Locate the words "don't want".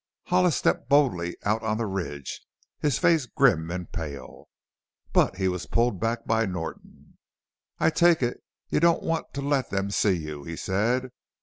8.79-9.31